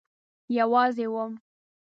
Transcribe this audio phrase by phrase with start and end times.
[0.57, 1.31] یوازی وم